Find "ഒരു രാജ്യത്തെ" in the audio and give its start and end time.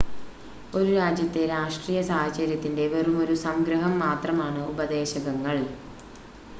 0.73-1.41